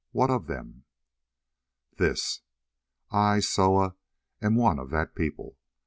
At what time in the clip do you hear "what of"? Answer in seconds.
0.13-0.47